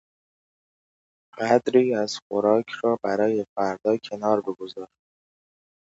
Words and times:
قدری 1.37 1.95
از 1.95 2.19
خوراک 2.27 2.65
را 2.83 2.99
برای 3.03 3.45
فردا 3.57 3.97
کنار 3.97 4.41
بگذار. 4.41 4.87